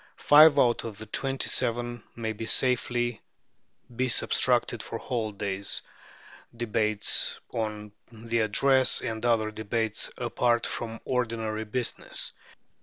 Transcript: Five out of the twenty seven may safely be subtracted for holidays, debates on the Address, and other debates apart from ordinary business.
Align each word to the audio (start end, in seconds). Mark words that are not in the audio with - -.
Five 0.17 0.57
out 0.57 0.83
of 0.83 0.97
the 0.97 1.05
twenty 1.05 1.47
seven 1.47 2.01
may 2.15 2.35
safely 2.47 3.21
be 3.95 4.09
subtracted 4.09 4.81
for 4.81 4.97
holidays, 4.97 5.83
debates 6.57 7.39
on 7.51 7.91
the 8.11 8.39
Address, 8.39 9.01
and 9.01 9.23
other 9.23 9.51
debates 9.51 10.09
apart 10.17 10.65
from 10.65 11.01
ordinary 11.05 11.65
business. 11.65 12.33